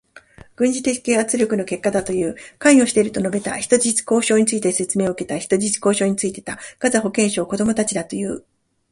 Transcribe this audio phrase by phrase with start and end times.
[0.55, 2.35] 軍事的圧力の結果だという。
[2.57, 3.57] 関与していると述べた。
[3.59, 5.37] 人質交渉について説明を受けた。
[5.37, 6.57] 人質交渉についてた。
[6.79, 8.43] ガザ保健省、子どもたちだという。